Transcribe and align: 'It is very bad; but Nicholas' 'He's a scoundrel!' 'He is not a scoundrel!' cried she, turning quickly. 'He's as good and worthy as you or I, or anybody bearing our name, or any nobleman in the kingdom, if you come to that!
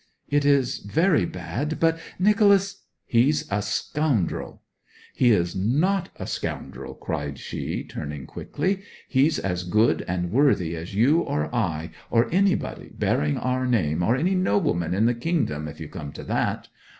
'It 0.29 0.43
is 0.43 0.79
very 0.79 1.25
bad; 1.27 1.79
but 1.79 1.99
Nicholas' 2.17 2.85
'He's 3.05 3.47
a 3.51 3.61
scoundrel!' 3.61 4.63
'He 5.13 5.29
is 5.29 5.55
not 5.55 6.09
a 6.15 6.25
scoundrel!' 6.25 6.95
cried 6.95 7.37
she, 7.37 7.83
turning 7.83 8.25
quickly. 8.25 8.81
'He's 9.07 9.37
as 9.37 9.63
good 9.63 10.03
and 10.07 10.31
worthy 10.31 10.75
as 10.75 10.95
you 10.95 11.19
or 11.19 11.53
I, 11.53 11.91
or 12.09 12.27
anybody 12.33 12.89
bearing 12.97 13.37
our 13.37 13.67
name, 13.67 14.01
or 14.01 14.15
any 14.15 14.33
nobleman 14.33 14.95
in 14.95 15.05
the 15.05 15.13
kingdom, 15.13 15.67
if 15.67 15.79
you 15.79 15.87
come 15.87 16.11
to 16.13 16.23
that! 16.23 16.67